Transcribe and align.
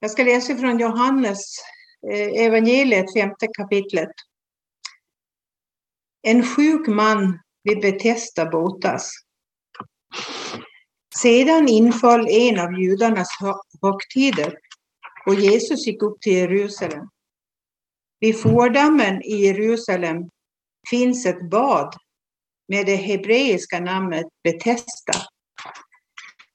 Jag 0.00 0.10
ska 0.10 0.24
läsa 0.24 0.56
från 0.56 0.78
Johannes 0.78 1.56
eh, 2.12 2.44
evangeliet, 2.46 3.12
femte 3.12 3.46
kapitlet. 3.46 4.10
En 6.22 6.46
sjuk 6.46 6.86
man 6.86 7.38
vid 7.62 7.80
Betesda 7.80 8.50
botas. 8.50 9.10
Sedan 11.16 11.68
inföll 11.68 12.28
en 12.28 12.58
av 12.58 12.80
judarnas 12.80 13.28
högtider 13.82 14.58
och 15.26 15.34
Jesus 15.34 15.86
gick 15.86 16.02
upp 16.02 16.20
till 16.20 16.32
Jerusalem. 16.32 17.08
Vid 18.20 18.42
fårdammen 18.42 19.22
i 19.22 19.34
Jerusalem 19.34 20.30
finns 20.90 21.26
ett 21.26 21.50
bad 21.50 21.96
med 22.68 22.86
det 22.86 22.96
hebreiska 22.96 23.80
namnet 23.80 24.26
Betesda. 24.42 25.14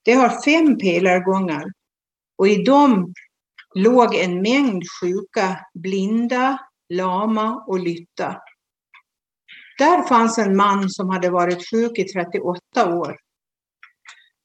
Det 0.04 0.14
har 0.14 0.42
fem 0.42 0.78
pelargångar 0.78 1.66
och 2.38 2.48
i 2.48 2.64
dem 2.64 3.14
låg 3.76 4.16
en 4.16 4.42
mängd 4.42 4.84
sjuka, 5.02 5.66
blinda, 5.74 6.58
lama 6.94 7.64
och 7.68 7.80
lytta. 7.80 8.42
Där 9.78 10.08
fanns 10.08 10.38
en 10.38 10.56
man 10.56 10.90
som 10.90 11.10
hade 11.10 11.30
varit 11.30 11.70
sjuk 11.70 12.00
i 12.00 12.04
38 12.04 12.96
år. 12.96 13.18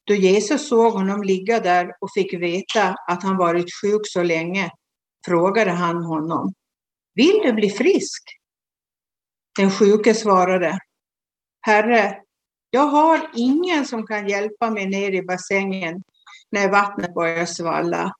Då 0.07 0.15
Jesus 0.15 0.69
såg 0.69 0.93
honom 0.93 1.23
ligga 1.23 1.61
där 1.61 1.93
och 2.01 2.09
fick 2.15 2.35
veta 2.35 2.95
att 3.09 3.23
han 3.23 3.37
varit 3.37 3.67
sjuk 3.83 4.01
så 4.05 4.23
länge 4.23 4.71
frågade 5.27 5.71
han 5.71 6.05
honom. 6.05 6.55
Vill 7.15 7.41
du 7.45 7.53
bli 7.53 7.71
frisk? 7.71 8.23
Den 9.59 9.71
sjuke 9.71 10.15
svarade. 10.15 10.79
Herre, 11.61 12.19
jag 12.71 12.87
har 12.87 13.31
ingen 13.35 13.87
som 13.87 14.07
kan 14.07 14.29
hjälpa 14.29 14.71
mig 14.71 14.87
ner 14.87 15.13
i 15.13 15.23
bassängen 15.23 16.03
när 16.51 16.71
vattnet 16.71 17.15
börjar 17.15 17.47
svalla. 17.47 18.13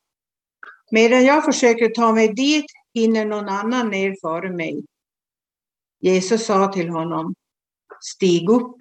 Medan 0.91 1.25
jag 1.25 1.45
försöker 1.45 1.89
ta 1.89 2.13
mig 2.13 2.35
dit 2.35 2.67
hinner 2.95 3.25
någon 3.25 3.49
annan 3.49 3.91
ner 3.91 4.17
före 4.21 4.51
mig. 4.51 4.85
Jesus 6.01 6.47
sa 6.47 6.73
till 6.73 6.89
honom, 6.89 7.35
stig 8.01 8.51
upp, 8.51 8.77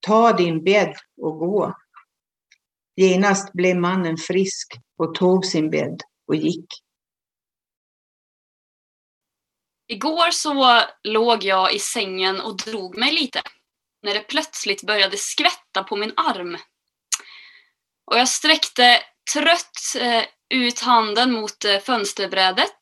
ta 0.00 0.32
din 0.32 0.64
bädd 0.64 0.96
och 1.22 1.38
gå. 1.38 1.74
Genast 2.96 3.52
blev 3.52 3.76
mannen 3.76 4.16
frisk 4.16 4.72
och 4.96 5.14
tog 5.14 5.46
sin 5.46 5.70
bädd 5.70 6.00
och 6.26 6.36
gick. 6.36 6.66
Igår 9.86 10.30
så 10.30 10.82
låg 11.02 11.44
jag 11.44 11.74
i 11.74 11.78
sängen 11.78 12.40
och 12.40 12.56
drog 12.56 12.98
mig 12.98 13.12
lite 13.12 13.42
när 14.02 14.14
det 14.14 14.20
plötsligt 14.20 14.82
började 14.82 15.16
skvätta 15.16 15.82
på 15.82 15.96
min 15.96 16.12
arm. 16.16 16.56
Och 18.04 18.18
jag 18.18 18.28
sträckte 18.28 19.00
trött 19.32 19.94
eh, 20.00 20.24
ut 20.54 20.80
handen 20.80 21.32
mot 21.32 21.64
eh, 21.64 21.78
fönsterbrädet 21.78 22.78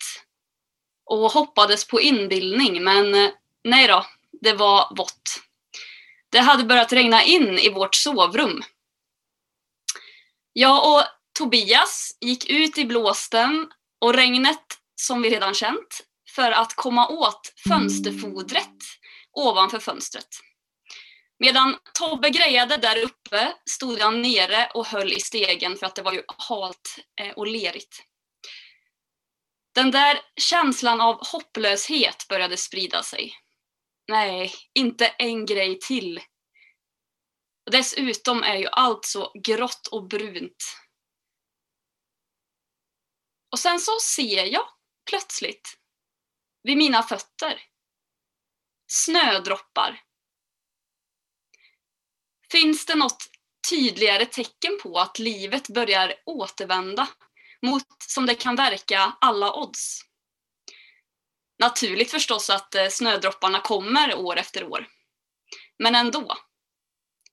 och 1.05 1.33
hoppades 1.33 1.87
på 1.87 2.01
inbildning, 2.01 2.85
men 2.85 3.15
eh, 3.15 3.31
nej 3.65 3.87
då, 3.87 4.07
det 4.41 4.53
var 4.53 4.97
vått. 4.97 5.41
Det 6.31 6.39
hade 6.39 6.65
börjat 6.65 6.93
regna 6.93 7.23
in 7.23 7.59
i 7.59 7.71
vårt 7.71 7.95
sovrum. 7.95 8.63
Jag 10.53 10.95
och 10.95 11.03
Tobias 11.39 12.17
gick 12.21 12.51
ut 12.51 12.79
i 12.79 12.85
blåsten 12.85 13.69
och 14.01 14.15
regnet, 14.15 14.79
som 14.95 15.23
vi 15.23 15.31
redan 15.31 15.55
känt, 15.55 16.01
för 16.35 16.53
att 16.53 16.77
komma 16.77 17.09
åt 17.09 17.53
fönsterfodret 17.69 18.77
ovanför 19.33 19.79
fönstret. 19.79 20.29
Medan 21.39 21.79
Tobbe 21.99 22.31
grejade 22.31 22.77
där 22.77 23.03
uppe 23.03 23.57
stod 23.71 24.01
han 24.01 24.23
nere 24.23 24.71
och 24.75 24.87
höll 24.87 25.13
i 25.13 25.21
stegen 25.21 25.77
för 25.77 25.87
att 25.87 25.95
det 25.95 26.03
var 26.03 26.13
ju 26.13 26.23
halt 26.27 26.99
eh, 27.21 27.33
och 27.33 27.47
lerigt. 27.47 28.03
Den 29.75 29.91
där 29.91 30.21
känslan 30.37 31.01
av 31.01 31.27
hopplöshet 31.27 32.29
började 32.29 32.57
sprida 32.57 33.03
sig. 33.03 33.35
Nej, 34.09 34.53
inte 34.75 35.07
en 35.07 35.47
grej 35.47 35.79
till. 35.79 36.21
Dessutom 37.71 38.43
är 38.43 38.57
ju 38.57 38.67
allt 38.67 39.05
så 39.05 39.33
grått 39.45 39.87
och 39.87 40.09
brunt. 40.09 40.65
Och 43.53 43.59
sen 43.59 43.81
så 43.81 43.99
ser 44.01 44.45
jag 44.45 44.69
plötsligt 45.11 45.79
vid 46.63 46.77
mina 46.77 47.03
fötter 47.03 47.63
snödroppar 48.87 50.06
Finns 52.53 52.87
det 52.87 52.95
något 52.95 53.31
tydligare 53.71 54.27
tecken 54.27 54.79
på 54.83 54.99
att 54.99 55.19
livet 55.19 55.69
börjar 55.69 56.15
återvända 56.27 57.09
mot, 57.63 58.03
som 58.03 58.27
det 58.27 58.35
kan 58.35 58.57
verka, 58.57 59.17
alla 59.21 59.55
odds? 59.55 60.01
Naturligt 61.59 62.11
förstås 62.11 62.51
att 62.51 62.75
eh, 62.75 62.89
snödropparna 62.89 63.61
kommer 63.61 64.15
år 64.15 64.37
efter 64.37 64.65
år. 64.65 64.89
Men 65.79 65.95
ändå. 65.95 66.37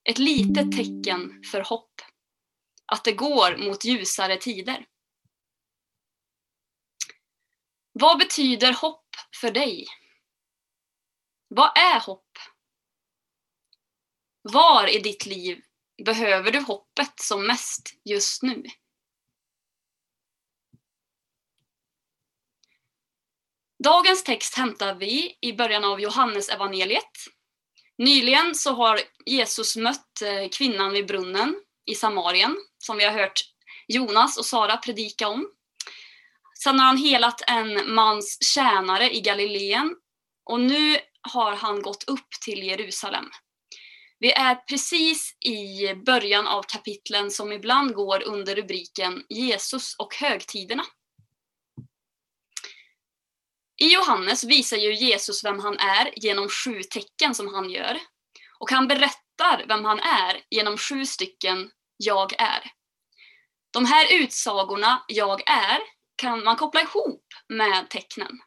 Ett 0.09 0.17
litet 0.17 0.71
tecken 0.71 1.43
för 1.51 1.61
hopp. 1.61 2.01
Att 2.85 3.03
det 3.03 3.11
går 3.11 3.57
mot 3.57 3.85
ljusare 3.85 4.37
tider. 4.37 4.85
Vad 7.91 8.17
betyder 8.17 8.73
hopp 8.73 9.05
för 9.41 9.51
dig? 9.51 9.85
Vad 11.47 11.77
är 11.77 11.99
hopp? 11.99 12.37
Var 14.51 14.87
i 14.87 14.99
ditt 14.99 15.25
liv 15.25 15.61
behöver 16.05 16.51
du 16.51 16.59
hoppet 16.59 17.19
som 17.19 17.47
mest 17.47 17.93
just 18.05 18.43
nu? 18.43 18.63
Dagens 23.83 24.23
text 24.23 24.55
hämtar 24.55 24.95
vi 24.95 25.37
i 25.41 25.53
början 25.53 25.83
av 25.83 26.01
Johannes 26.01 26.49
evangeliet. 26.49 27.11
Nyligen 27.97 28.55
så 28.55 28.73
har 28.73 28.99
Jesus 29.25 29.75
mött 29.75 30.21
eh, 30.21 30.49
kvinnan 30.57 30.93
vid 30.93 31.07
brunnen 31.07 31.55
i 31.85 31.95
Samarien, 31.95 32.57
som 32.77 32.97
vi 32.97 33.03
har 33.03 33.11
hört 33.11 33.41
Jonas 33.87 34.37
och 34.37 34.45
Sara 34.45 34.77
predika 34.77 35.27
om. 35.27 35.49
Sen 36.63 36.79
har 36.79 36.85
han 36.85 36.97
helat 36.97 37.41
en 37.47 37.93
mans 37.93 38.53
tjänare 38.53 39.15
i 39.15 39.21
Galileen 39.21 39.95
och 40.43 40.59
nu 40.59 40.97
har 41.21 41.55
han 41.55 41.81
gått 41.81 42.03
upp 42.03 42.29
till 42.45 42.63
Jerusalem. 42.63 43.25
Vi 44.19 44.31
är 44.31 44.55
precis 44.55 45.37
i 45.39 45.93
början 45.95 46.47
av 46.47 46.63
kapitlen 46.63 47.31
som 47.31 47.51
ibland 47.51 47.93
går 47.93 48.23
under 48.23 48.55
rubriken 48.55 49.25
Jesus 49.29 49.95
och 49.95 50.15
högtiderna. 50.15 50.83
I 53.81 53.93
Johannes 53.93 54.43
visar 54.43 54.77
ju 54.77 54.93
Jesus 54.93 55.43
vem 55.43 55.59
han 55.59 55.77
är 55.79 56.13
genom 56.15 56.49
sju 56.49 56.83
tecken 56.83 57.35
som 57.35 57.53
han 57.53 57.69
gör. 57.69 57.99
Och 58.59 58.71
han 58.71 58.87
berättar 58.87 59.65
vem 59.67 59.85
han 59.85 59.99
är 59.99 60.41
genom 60.49 60.77
sju 60.77 61.05
stycken 61.05 61.71
jag 61.97 62.33
är. 62.41 62.71
De 63.71 63.85
här 63.85 64.13
utsagorna 64.13 65.03
jag 65.07 65.49
är 65.49 65.79
kan 66.15 66.43
man 66.43 66.55
koppla 66.55 66.81
ihop 66.81 67.25
med 67.47 67.89
tecknen. 67.89 68.39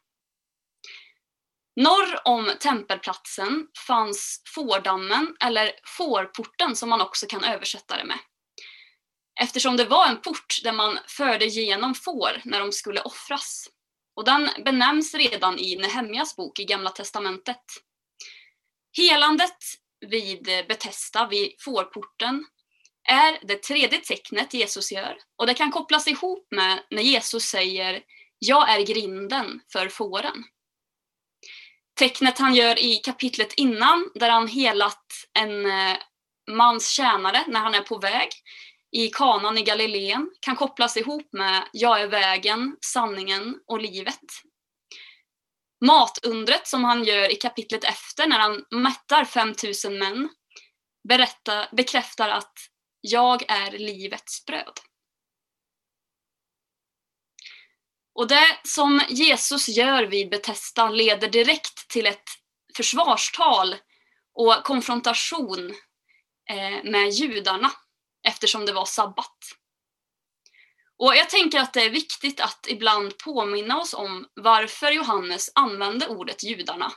Norr 1.77 2.27
om 2.27 2.51
tempelplatsen 2.59 3.67
fanns 3.87 4.41
fårdammen, 4.55 5.35
eller 5.39 5.71
fårporten 5.97 6.75
som 6.75 6.89
man 6.89 7.01
också 7.01 7.25
kan 7.27 7.43
översätta 7.43 7.97
det 7.97 8.05
med. 8.05 8.19
Eftersom 9.41 9.77
det 9.77 9.85
var 9.85 10.07
en 10.07 10.21
port 10.21 10.59
där 10.63 10.71
man 10.71 10.99
förde 11.07 11.45
genom 11.45 11.95
får 11.95 12.41
när 12.43 12.59
de 12.59 12.71
skulle 12.71 13.01
offras. 13.01 13.69
Och 14.15 14.25
den 14.25 14.49
benämns 14.65 15.13
redan 15.13 15.59
i 15.59 15.75
Nehemjas 15.75 16.35
bok 16.35 16.59
i 16.59 16.65
Gamla 16.65 16.89
Testamentet. 16.89 17.63
Helandet 18.97 19.57
vid 20.07 20.43
Betesda, 20.43 21.27
vid 21.27 21.53
fårporten, 21.59 22.45
är 23.09 23.47
det 23.47 23.63
tredje 23.63 23.99
tecknet 23.99 24.53
Jesus 24.53 24.91
gör. 24.91 25.17
Och 25.35 25.47
det 25.47 25.53
kan 25.53 25.71
kopplas 25.71 26.07
ihop 26.07 26.47
med 26.51 26.83
när 26.89 27.01
Jesus 27.01 27.43
säger 27.43 28.03
Jag 28.39 28.69
är 28.69 28.85
grinden 28.85 29.61
för 29.71 29.89
fåren 29.89 30.43
tecknet 31.97 32.39
han 32.39 32.55
gör 32.55 32.79
i 32.79 32.95
kapitlet 32.95 33.53
innan 33.53 34.09
där 34.15 34.29
han 34.29 34.47
helat 34.47 35.05
en 35.39 35.65
eh, 35.65 35.97
mans 36.51 36.89
tjänare 36.89 37.43
när 37.47 37.59
han 37.59 37.75
är 37.75 37.81
på 37.81 37.97
väg 37.97 38.29
i 38.91 39.07
kanan 39.07 39.57
i 39.57 39.63
Galileen 39.63 40.31
kan 40.39 40.55
kopplas 40.55 40.97
ihop 40.97 41.29
med 41.31 41.63
Jag 41.71 42.01
är 42.01 42.07
vägen, 42.07 42.77
sanningen 42.81 43.55
och 43.67 43.81
livet. 43.81 44.25
Matundret 45.85 46.67
som 46.67 46.83
han 46.83 47.03
gör 47.03 47.31
i 47.31 47.35
kapitlet 47.35 47.83
efter 47.83 48.27
när 48.27 48.39
han 48.39 48.65
mättar 48.71 49.25
5000 49.25 49.99
män 49.99 50.29
berättar, 51.07 51.75
bekräftar 51.75 52.29
att 52.29 52.53
jag 53.01 53.51
är 53.51 53.71
livets 53.71 54.45
bröd. 54.45 54.79
Och 58.17 58.27
det 58.27 58.59
som 58.63 59.01
Jesus 59.09 59.69
gör 59.69 60.03
vid 60.03 60.29
Betesda 60.29 60.89
leder 60.89 61.29
direkt 61.29 61.87
till 61.87 62.05
ett 62.05 62.29
försvarstal 62.75 63.75
och 64.33 64.63
konfrontation 64.63 65.69
eh, 66.49 66.83
med 66.83 67.09
judarna 67.09 67.71
eftersom 68.27 68.65
det 68.65 68.73
var 68.73 68.85
sabbat. 68.85 69.37
Och 70.97 71.15
jag 71.15 71.29
tänker 71.29 71.59
att 71.59 71.73
det 71.73 71.81
är 71.81 71.89
viktigt 71.89 72.41
att 72.41 72.65
ibland 72.69 73.17
påminna 73.17 73.79
oss 73.79 73.93
om 73.93 74.27
varför 74.33 74.91
Johannes 74.91 75.51
använde 75.55 76.07
ordet 76.07 76.43
judarna 76.43 76.93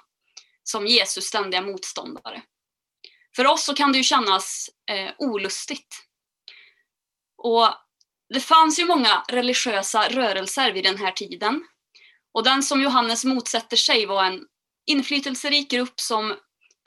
som 0.62 0.86
Jesus 0.86 1.24
ständiga 1.24 1.62
motståndare. 1.62 2.42
För 3.36 3.46
oss 3.46 3.64
så 3.64 3.74
kan 3.74 3.92
det 3.92 3.98
ju 3.98 4.04
kännas 4.04 4.70
eh, 4.90 5.10
olustigt. 5.18 6.06
Och 7.36 7.68
det 8.34 8.40
fanns 8.40 8.78
ju 8.78 8.84
många 8.84 9.24
religiösa 9.28 10.08
rörelser 10.08 10.72
vid 10.72 10.84
den 10.84 10.98
här 10.98 11.12
tiden. 11.12 11.64
Och 12.34 12.44
den 12.44 12.62
som 12.62 12.82
Johannes 12.82 13.24
motsätter 13.24 13.76
sig 13.76 14.06
var 14.06 14.24
en 14.24 14.40
inflytelserik 14.86 15.70
grupp 15.70 16.00
som 16.00 16.36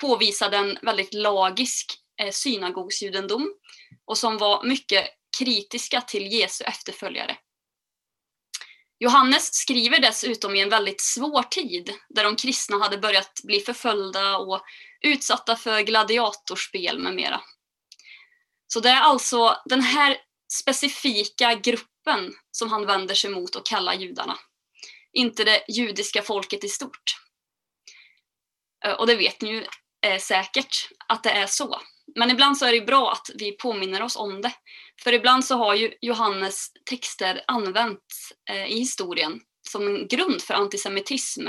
påvisade 0.01 0.57
en 0.57 0.77
väldigt 0.81 1.13
lagisk 1.13 1.99
eh, 2.21 2.31
synagogsjudendom 2.31 3.53
och 4.05 4.17
som 4.17 4.37
var 4.37 4.63
mycket 4.63 5.05
kritiska 5.39 6.01
till 6.01 6.33
Jesu 6.33 6.63
efterföljare. 6.63 7.37
Johannes 8.99 9.53
skriver 9.53 9.99
dessutom 9.99 10.55
i 10.55 10.61
en 10.61 10.69
väldigt 10.69 11.01
svår 11.01 11.43
tid 11.43 11.93
där 12.09 12.23
de 12.23 12.35
kristna 12.35 12.79
hade 12.79 12.97
börjat 12.97 13.41
bli 13.43 13.59
förföljda 13.59 14.37
och 14.37 14.61
utsatta 15.01 15.55
för 15.55 15.81
gladiatorspel 15.81 16.99
med 16.99 17.15
mera. 17.15 17.41
Så 18.67 18.79
det 18.79 18.89
är 18.89 19.01
alltså 19.01 19.57
den 19.65 19.81
här 19.81 20.17
specifika 20.53 21.53
gruppen 21.53 22.33
som 22.51 22.69
han 22.69 22.85
vänder 22.85 23.15
sig 23.15 23.29
mot 23.29 23.55
och 23.55 23.65
kallar 23.65 23.93
judarna. 23.93 24.37
Inte 25.13 25.43
det 25.43 25.63
judiska 25.69 26.21
folket 26.21 26.63
i 26.63 26.69
stort. 26.69 27.17
Eh, 28.85 28.93
och 28.93 29.07
det 29.07 29.15
vet 29.15 29.41
ni 29.41 29.49
ju 29.49 29.65
eh, 30.05 30.19
säkert 30.19 30.89
att 31.07 31.23
det 31.23 31.31
är 31.31 31.47
så. 31.47 31.81
Men 32.15 32.31
ibland 32.31 32.57
så 32.57 32.65
är 32.65 32.71
det 32.71 32.81
bra 32.81 33.11
att 33.11 33.29
vi 33.35 33.51
påminner 33.51 34.01
oss 34.01 34.15
om 34.15 34.41
det. 34.41 34.51
För 35.03 35.13
ibland 35.13 35.45
så 35.45 35.55
har 35.55 35.75
ju 35.75 35.93
Johannes 36.01 36.67
texter 36.85 37.43
använts 37.47 38.33
eh, 38.49 38.65
i 38.65 38.79
historien 38.79 39.41
som 39.69 39.87
en 39.87 40.07
grund 40.07 40.41
för 40.41 40.53
antisemitism. 40.53 41.47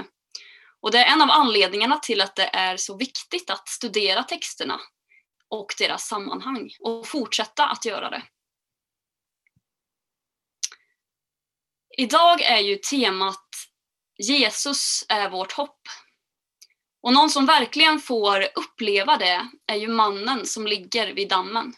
Och 0.80 0.90
det 0.90 0.98
är 0.98 1.12
en 1.12 1.22
av 1.22 1.30
anledningarna 1.30 1.98
till 1.98 2.20
att 2.20 2.36
det 2.36 2.50
är 2.52 2.76
så 2.76 2.96
viktigt 2.96 3.50
att 3.50 3.68
studera 3.68 4.22
texterna 4.22 4.80
och 5.48 5.74
deras 5.78 6.08
sammanhang 6.08 6.70
och 6.80 7.06
fortsätta 7.06 7.66
att 7.66 7.84
göra 7.84 8.10
det. 8.10 8.22
Idag 11.96 12.42
är 12.42 12.58
ju 12.58 12.76
temat 12.76 13.48
Jesus 14.18 15.04
är 15.08 15.30
vårt 15.30 15.52
hopp. 15.52 15.80
Och 17.02 17.12
någon 17.12 17.30
som 17.30 17.46
verkligen 17.46 18.00
får 18.00 18.46
uppleva 18.54 19.16
det 19.16 19.48
är 19.66 19.76
ju 19.76 19.88
mannen 19.88 20.46
som 20.46 20.66
ligger 20.66 21.14
vid 21.14 21.28
dammen. 21.28 21.74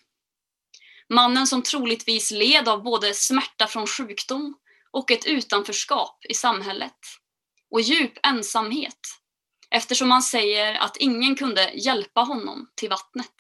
Mannen 1.08 1.46
som 1.46 1.62
troligtvis 1.62 2.30
led 2.30 2.68
av 2.68 2.82
både 2.82 3.14
smärta 3.14 3.66
från 3.66 3.86
sjukdom 3.86 4.54
och 4.90 5.10
ett 5.10 5.26
utanförskap 5.26 6.18
i 6.28 6.34
samhället. 6.34 6.98
Och 7.70 7.80
djup 7.80 8.18
ensamhet, 8.22 9.00
eftersom 9.70 10.10
han 10.10 10.22
säger 10.22 10.74
att 10.74 10.96
ingen 10.96 11.36
kunde 11.36 11.70
hjälpa 11.74 12.20
honom 12.20 12.70
till 12.74 12.88
vattnet. 12.88 13.34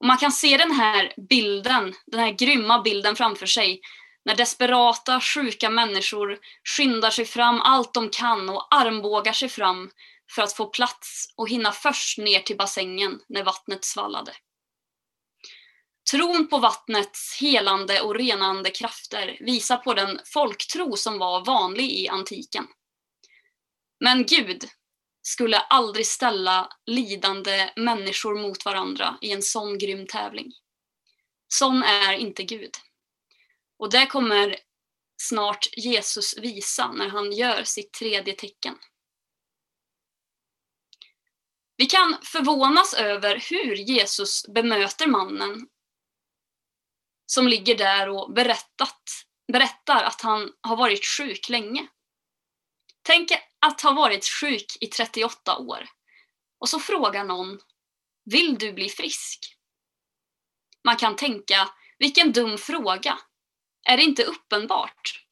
Och 0.00 0.06
man 0.06 0.18
kan 0.18 0.32
se 0.32 0.56
den 0.56 0.72
här 0.72 1.14
bilden, 1.28 1.94
den 2.06 2.20
här 2.20 2.30
grymma 2.30 2.82
bilden 2.82 3.16
framför 3.16 3.46
sig 3.46 3.80
när 4.26 4.34
desperata, 4.34 5.20
sjuka 5.20 5.70
människor 5.70 6.38
skyndar 6.64 7.10
sig 7.10 7.24
fram 7.24 7.60
allt 7.60 7.94
de 7.94 8.10
kan 8.10 8.48
och 8.48 8.74
armbågar 8.74 9.32
sig 9.32 9.48
fram 9.48 9.90
för 10.30 10.42
att 10.42 10.52
få 10.52 10.66
plats 10.66 11.34
och 11.36 11.48
hinna 11.48 11.72
först 11.72 12.18
ner 12.18 12.40
till 12.40 12.56
bassängen 12.56 13.20
när 13.28 13.44
vattnet 13.44 13.84
svallade. 13.84 14.32
Tron 16.10 16.48
på 16.48 16.58
vattnets 16.58 17.40
helande 17.40 18.00
och 18.00 18.14
renande 18.14 18.70
krafter 18.70 19.36
visar 19.40 19.76
på 19.76 19.94
den 19.94 20.20
folktro 20.24 20.96
som 20.96 21.18
var 21.18 21.44
vanlig 21.44 21.92
i 21.92 22.08
antiken. 22.08 22.66
Men 24.00 24.26
Gud 24.26 24.64
skulle 25.22 25.58
aldrig 25.58 26.06
ställa 26.06 26.68
lidande 26.86 27.70
människor 27.76 28.42
mot 28.42 28.64
varandra 28.64 29.18
i 29.20 29.32
en 29.32 29.42
sån 29.42 29.78
grym 29.78 30.06
tävling. 30.06 30.52
Sån 31.48 31.82
är 31.82 32.12
inte 32.12 32.42
Gud. 32.42 32.70
Och 33.78 33.90
det 33.90 34.06
kommer 34.06 34.56
snart 35.22 35.66
Jesus 35.76 36.38
visa 36.38 36.92
när 36.92 37.08
han 37.08 37.32
gör 37.32 37.64
sitt 37.64 37.92
tredje 37.92 38.34
tecken. 38.34 38.78
Vi 41.76 41.86
kan 41.86 42.16
förvånas 42.22 42.94
över 42.94 43.44
hur 43.50 43.74
Jesus 43.74 44.46
bemöter 44.48 45.06
mannen 45.06 45.68
som 47.26 47.48
ligger 47.48 47.78
där 47.78 48.08
och 48.08 48.32
berättat, 48.32 49.02
berättar 49.52 50.04
att 50.04 50.20
han 50.20 50.52
har 50.60 50.76
varit 50.76 51.06
sjuk 51.06 51.48
länge. 51.48 51.88
Tänk 53.02 53.32
att 53.58 53.80
ha 53.80 53.92
varit 53.92 54.24
sjuk 54.24 54.76
i 54.80 54.86
38 54.86 55.58
år 55.58 55.88
och 56.58 56.68
så 56.68 56.80
frågar 56.80 57.24
någon 57.24 57.60
Vill 58.30 58.58
du 58.58 58.72
bli 58.72 58.88
frisk? 58.88 59.56
Man 60.84 60.96
kan 60.96 61.16
tänka, 61.16 61.68
vilken 61.98 62.32
dum 62.32 62.58
fråga. 62.58 63.18
Är 63.88 63.96
det 63.96 64.02
inte 64.02 64.24
uppenbart? 64.24 65.26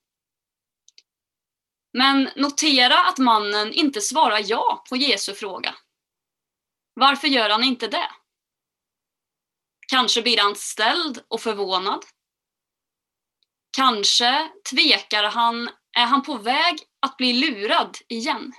Men 1.93 2.31
notera 2.37 3.05
att 3.05 3.19
mannen 3.19 3.73
inte 3.73 4.01
svarar 4.01 4.41
ja 4.45 4.85
på 4.89 4.97
Jesu 4.97 5.35
fråga. 5.35 5.75
Varför 6.95 7.29
gör 7.29 7.51
han 7.51 7.65
inte 7.65 7.89
det? 7.89 8.11
Kanske 9.89 10.23
blir 10.23 10.39
han 10.39 10.57
ställd 10.57 11.25
och 11.29 11.41
förvånad. 11.41 12.05
Kanske 13.77 14.51
tvekar 14.71 15.25
han, 15.25 15.71
är 15.97 16.07
han 16.07 16.23
på 16.23 16.37
väg 16.37 16.79
att 17.01 17.17
bli 17.17 17.33
lurad 17.33 17.99
igen? 18.09 18.53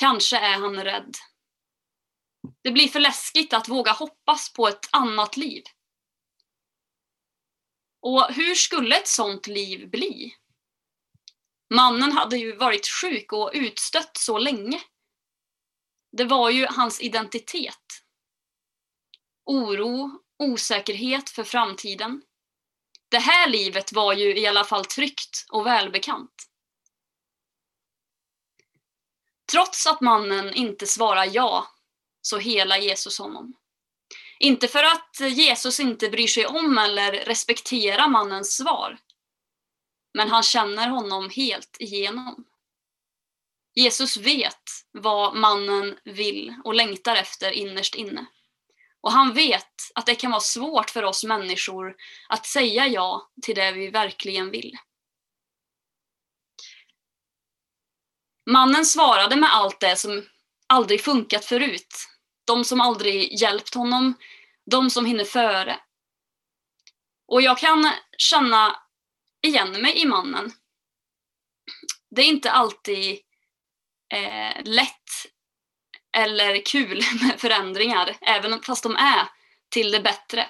Kanske 0.00 0.38
är 0.38 0.58
han 0.58 0.84
rädd. 0.84 1.14
Det 2.62 2.70
blir 2.70 2.88
för 2.88 3.00
läskigt 3.00 3.52
att 3.52 3.68
våga 3.68 3.92
hoppas 3.92 4.52
på 4.52 4.68
ett 4.68 4.88
annat 4.92 5.36
liv. 5.36 5.62
Och 8.00 8.32
hur 8.32 8.54
skulle 8.54 8.96
ett 8.96 9.08
sånt 9.08 9.46
liv 9.46 9.90
bli? 9.90 10.34
Mannen 11.74 12.12
hade 12.12 12.36
ju 12.36 12.56
varit 12.56 12.88
sjuk 12.88 13.32
och 13.32 13.50
utstött 13.54 14.16
så 14.16 14.38
länge. 14.38 14.80
Det 16.12 16.24
var 16.24 16.50
ju 16.50 16.66
hans 16.66 17.00
identitet. 17.00 18.04
Oro, 19.44 20.10
osäkerhet 20.38 21.30
för 21.30 21.44
framtiden. 21.44 22.22
Det 23.08 23.18
här 23.18 23.48
livet 23.48 23.92
var 23.92 24.12
ju 24.12 24.38
i 24.38 24.46
alla 24.46 24.64
fall 24.64 24.84
tryggt 24.84 25.46
och 25.50 25.66
välbekant. 25.66 26.46
Trots 29.52 29.86
att 29.86 30.00
mannen 30.00 30.54
inte 30.54 30.86
svarar 30.86 31.28
ja, 31.32 31.66
så 32.22 32.38
helar 32.38 32.76
Jesus 32.76 33.18
honom. 33.18 33.59
Inte 34.42 34.68
för 34.68 34.82
att 34.82 35.20
Jesus 35.20 35.80
inte 35.80 36.10
bryr 36.10 36.26
sig 36.26 36.46
om 36.46 36.78
eller 36.78 37.12
respekterar 37.12 38.08
mannens 38.08 38.56
svar, 38.56 38.98
men 40.14 40.28
han 40.28 40.42
känner 40.42 40.88
honom 40.88 41.30
helt 41.30 41.76
igenom. 41.80 42.44
Jesus 43.74 44.16
vet 44.16 44.62
vad 44.92 45.36
mannen 45.36 45.98
vill 46.04 46.54
och 46.64 46.74
längtar 46.74 47.16
efter 47.16 47.50
innerst 47.50 47.94
inne. 47.94 48.26
Och 49.00 49.12
han 49.12 49.34
vet 49.34 49.74
att 49.94 50.06
det 50.06 50.14
kan 50.14 50.30
vara 50.30 50.40
svårt 50.40 50.90
för 50.90 51.02
oss 51.02 51.24
människor 51.24 51.96
att 52.28 52.46
säga 52.46 52.86
ja 52.86 53.30
till 53.42 53.54
det 53.54 53.72
vi 53.72 53.90
verkligen 53.90 54.50
vill. 54.50 54.76
Mannen 58.50 58.84
svarade 58.84 59.36
med 59.36 59.54
allt 59.54 59.80
det 59.80 59.96
som 59.96 60.26
aldrig 60.66 61.00
funkat 61.00 61.44
förut. 61.44 62.09
De 62.50 62.64
som 62.64 62.80
aldrig 62.80 63.40
hjälpt 63.40 63.74
honom, 63.74 64.14
de 64.70 64.90
som 64.90 65.06
hinner 65.06 65.24
före. 65.24 65.80
Och 67.28 67.42
jag 67.42 67.58
kan 67.58 67.90
känna 68.18 68.76
igen 69.42 69.82
mig 69.82 69.98
i 69.98 70.06
mannen. 70.06 70.52
Det 72.10 72.22
är 72.22 72.26
inte 72.26 72.50
alltid 72.50 73.18
eh, 74.14 74.64
lätt 74.64 75.10
eller 76.16 76.64
kul 76.66 77.02
med 77.22 77.40
förändringar, 77.40 78.16
även 78.20 78.62
fast 78.62 78.82
de 78.82 78.96
är 78.96 79.28
till 79.68 79.90
det 79.90 80.00
bättre. 80.00 80.48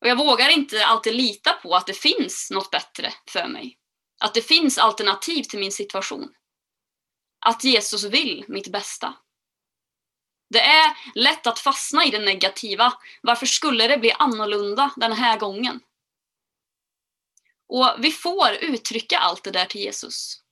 Och 0.00 0.08
jag 0.08 0.16
vågar 0.16 0.48
inte 0.48 0.86
alltid 0.86 1.14
lita 1.14 1.52
på 1.52 1.74
att 1.74 1.86
det 1.86 1.94
finns 1.94 2.50
något 2.50 2.70
bättre 2.70 3.12
för 3.28 3.48
mig. 3.48 3.78
Att 4.20 4.34
det 4.34 4.42
finns 4.42 4.78
alternativ 4.78 5.42
till 5.42 5.58
min 5.58 5.72
situation. 5.72 6.34
Att 7.46 7.64
Jesus 7.64 8.04
vill 8.04 8.44
mitt 8.48 8.68
bästa. 8.68 9.14
Det 10.50 10.60
är 10.60 10.96
lätt 11.14 11.46
att 11.46 11.58
fastna 11.58 12.04
i 12.04 12.10
det 12.10 12.18
negativa. 12.18 12.92
Varför 13.22 13.46
skulle 13.46 13.88
det 13.88 13.98
bli 13.98 14.12
annorlunda 14.12 14.90
den 14.96 15.12
här 15.12 15.38
gången? 15.38 15.80
Och 17.68 17.94
vi 17.98 18.10
får 18.10 18.52
uttrycka 18.60 19.18
allt 19.18 19.44
det 19.44 19.50
där 19.50 19.64
till 19.64 19.80
Jesus. 19.80 20.42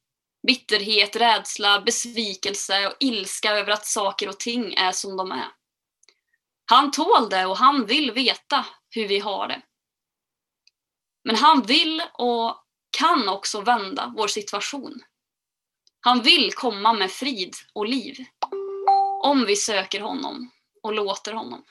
Bitterhet, 0.46 1.16
rädsla, 1.16 1.80
besvikelse 1.80 2.86
och 2.86 2.96
ilska 3.00 3.50
över 3.50 3.72
att 3.72 3.86
saker 3.86 4.28
och 4.28 4.38
ting 4.38 4.74
är 4.74 4.92
som 4.92 5.16
de 5.16 5.32
är. 5.32 5.48
Han 6.70 6.90
tål 6.90 7.28
det 7.30 7.46
och 7.46 7.56
han 7.56 7.86
vill 7.86 8.10
veta 8.10 8.66
hur 8.90 9.08
vi 9.08 9.18
har 9.18 9.48
det. 9.48 9.62
Men 11.24 11.36
han 11.36 11.62
vill 11.62 12.02
och 12.12 12.64
kan 12.98 13.28
också 13.28 13.60
vända 13.60 14.12
vår 14.16 14.28
situation. 14.28 15.02
Han 16.00 16.22
vill 16.22 16.52
komma 16.52 16.92
med 16.92 17.10
frid 17.10 17.54
och 17.72 17.86
liv 17.86 18.24
om 19.26 19.46
vi 19.46 19.56
söker 19.56 20.00
honom 20.00 20.50
och 20.82 20.94
låter 20.94 21.32
honom. 21.32 21.64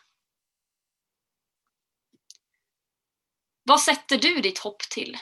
Vad 3.64 3.82
sätter 3.82 4.18
du 4.18 4.42
ditt 4.42 4.60
hopp 4.60 4.80
till? 4.80 5.18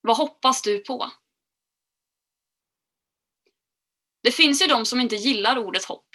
Vad 0.00 0.16
hoppas 0.16 0.62
du 0.62 0.78
på? 0.78 1.12
Det 4.22 4.32
finns 4.32 4.62
ju 4.62 4.66
de 4.66 4.86
som 4.86 5.00
inte 5.00 5.16
gillar 5.16 5.58
ordet 5.58 5.84
hopp. 5.84 6.08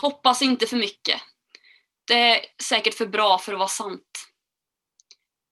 Hoppas 0.00 0.42
inte 0.42 0.66
för 0.66 0.76
mycket. 0.76 1.20
Det 2.06 2.14
är 2.14 2.46
säkert 2.62 2.94
för 2.94 3.06
bra 3.06 3.38
för 3.38 3.52
att 3.52 3.58
vara 3.58 3.68
sant. 3.68 4.28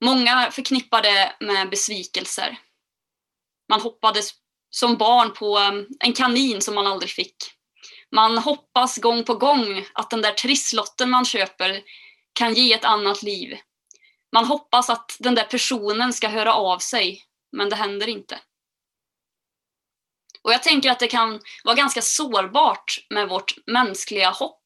Många 0.05 0.50
förknippar 0.50 1.02
det 1.02 1.37
med 1.40 1.71
besvikelser. 1.71 2.59
Man 3.69 3.81
hoppades 3.81 4.31
som 4.71 4.97
barn 4.97 5.33
på 5.33 5.59
eh, 5.59 5.73
en 6.00 6.12
kanin 6.12 6.62
som 6.62 6.75
man 6.75 6.87
aldrig 6.87 7.11
fick. 7.11 7.57
Man 8.14 8.38
hoppas 8.38 8.98
gång 8.98 9.25
på 9.25 9.34
gång 9.34 9.86
att 9.92 10.10
den 10.10 10.22
där 10.22 10.32
trisslotten 10.32 11.10
man 11.10 11.25
köper 11.25 11.82
kan 12.32 12.54
ge 12.54 12.72
ett 12.72 12.84
annat 12.84 13.22
liv. 13.22 13.58
Man 14.32 14.44
hoppas 14.44 14.90
att 14.90 15.16
den 15.18 15.34
där 15.34 15.44
personen 15.44 16.12
ska 16.12 16.28
höra 16.28 16.54
av 16.54 16.78
sig, 16.78 17.22
men 17.52 17.68
det 17.68 17.76
händer 17.76 18.08
inte. 18.08 18.40
Och 20.42 20.52
jag 20.52 20.62
tänker 20.62 20.90
att 20.90 20.98
det 20.98 21.08
kan 21.08 21.40
vara 21.64 21.76
ganska 21.76 22.02
sårbart 22.02 23.06
med 23.10 23.28
vårt 23.28 23.54
mänskliga 23.66 24.30
hopp. 24.30 24.62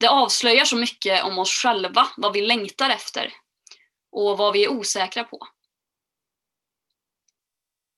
Det 0.00 0.06
avslöjar 0.06 0.64
så 0.64 0.76
mycket 0.76 1.24
om 1.24 1.38
oss 1.38 1.50
själva, 1.50 2.08
vad 2.16 2.32
vi 2.32 2.40
längtar 2.40 2.90
efter 2.90 3.32
och 4.12 4.38
vad 4.38 4.52
vi 4.52 4.64
är 4.64 4.68
osäkra 4.68 5.24
på. 5.24 5.48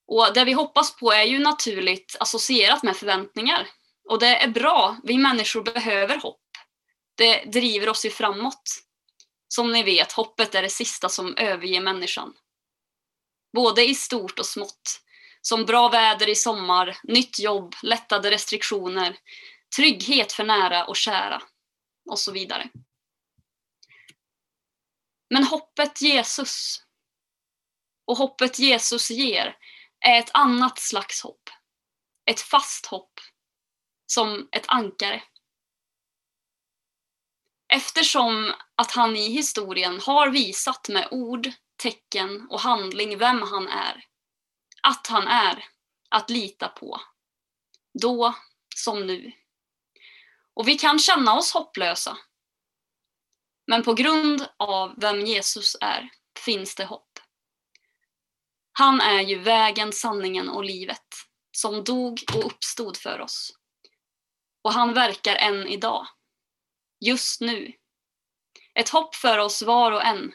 Och 0.07 0.35
det 0.35 0.45
vi 0.45 0.53
hoppas 0.53 0.97
på 0.97 1.13
är 1.13 1.25
ju 1.25 1.39
naturligt 1.39 2.17
associerat 2.21 2.83
med 2.83 2.97
förväntningar. 2.97 3.69
Och 4.09 4.19
det 4.19 4.37
är 4.37 4.49
bra, 4.49 4.97
vi 5.05 5.19
människor 5.19 5.63
behöver 5.63 6.21
hopp. 6.21 6.43
Det 7.15 7.45
driver 7.45 7.89
oss 7.89 8.07
ju 8.07 8.11
framåt. 8.11 8.83
Som 9.49 9.73
ni 9.73 9.83
vet, 9.83 10.13
hoppet 10.13 10.55
är 10.55 10.63
det 10.63 10.69
sista 10.69 11.09
som 11.09 11.37
överger 11.37 11.81
människan. 11.81 12.35
Både 13.53 13.85
i 13.85 13.95
stort 13.95 14.39
och 14.39 14.47
smått. 14.47 15.01
Som 15.41 15.65
bra 15.65 15.89
väder 15.89 16.29
i 16.29 16.35
sommar, 16.35 16.97
nytt 17.03 17.39
jobb, 17.39 17.75
lättade 17.83 18.31
restriktioner, 18.31 19.17
trygghet 19.77 20.33
för 20.33 20.45
nära 20.45 20.85
och 20.85 20.97
kära 20.97 21.43
och 22.11 22.19
så 22.19 22.33
vidare. 22.33 22.69
Men 25.31 25.45
hoppet 25.45 26.03
Jesus 26.03 26.83
och 28.07 28.17
hoppet 28.17 28.59
Jesus 28.59 29.11
ger 29.11 29.57
är 30.01 30.19
ett 30.19 30.31
annat 30.35 30.79
slags 30.79 31.23
hopp. 31.23 31.51
Ett 32.31 32.41
fast 32.41 32.87
hopp, 32.87 33.21
som 34.07 34.49
ett 34.53 34.65
ankare. 34.69 35.23
Eftersom 37.69 38.55
att 38.75 38.93
han 38.93 39.17
i 39.17 39.29
historien 39.29 40.01
har 40.01 40.31
visat 40.31 40.89
med 40.89 41.09
ord, 41.11 41.51
tecken 41.77 42.47
och 42.51 42.61
handling 42.61 43.19
vem 43.19 43.43
han 43.43 43.69
är. 43.69 44.05
Att 44.83 45.07
han 45.07 45.29
är 45.29 45.65
att 46.09 46.31
lita 46.31 46.69
på. 46.69 47.01
Då 48.03 48.35
som 48.75 49.07
nu. 49.07 49.33
Och 50.55 50.69
vi 50.69 50.79
kan 50.79 50.99
känna 50.99 51.35
oss 51.35 51.53
hopplösa. 51.53 52.19
Men 53.67 53.83
på 53.83 53.95
grund 53.95 54.49
av 54.57 54.95
vem 55.01 55.21
Jesus 55.21 55.77
är 55.81 56.11
finns 56.45 56.75
det 56.75 56.85
hopp. 56.85 57.19
Han 58.73 59.01
är 59.01 59.21
ju 59.21 59.39
vägen, 59.39 59.93
sanningen 59.93 60.49
och 60.49 60.65
livet 60.65 61.07
som 61.53 61.85
dog 61.85 62.25
och 62.35 62.47
uppstod 62.47 62.97
för 62.97 63.21
oss. 63.21 63.56
Och 64.67 64.73
han 64.73 64.95
verkar 64.95 65.37
än 65.37 65.69
idag. 65.69 66.07
Just 67.01 67.41
nu. 67.41 67.73
Ett 68.75 68.89
hopp 68.89 69.15
för 69.15 69.39
oss 69.39 69.63
var 69.63 69.93
och 69.93 70.05
en. 70.05 70.35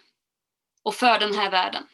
Och 0.84 0.96
för 0.96 1.20
den 1.20 1.36
här 1.36 1.52
världen. 1.52 1.88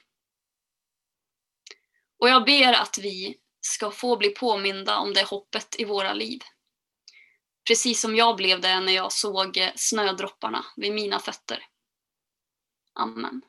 Och 2.19 2.29
jag 2.29 2.45
ber 2.45 2.73
att 2.73 2.97
vi 2.97 3.37
ska 3.61 3.91
få 3.91 4.17
bli 4.17 4.29
påminda 4.29 4.97
om 4.97 5.13
det 5.13 5.23
hoppet 5.23 5.75
i 5.79 5.85
våra 5.85 6.13
liv. 6.13 6.41
Precis 7.67 8.01
som 8.01 8.15
jag 8.15 8.35
blev 8.35 8.61
det 8.61 8.79
när 8.79 8.93
jag 8.93 9.11
såg 9.11 9.71
snödropparna 9.75 10.65
vid 10.75 10.93
mina 10.93 11.19
fötter. 11.19 11.65
Amen. 12.93 13.41